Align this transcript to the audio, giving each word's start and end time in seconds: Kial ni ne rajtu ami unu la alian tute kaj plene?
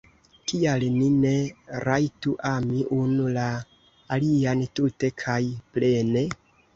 Kial 0.51 0.83
ni 0.93 1.09
ne 1.25 1.33
rajtu 1.83 2.33
ami 2.51 2.79
unu 2.99 3.27
la 3.35 3.43
alian 4.15 4.65
tute 4.81 5.11
kaj 5.25 5.39
plene? 5.77 6.25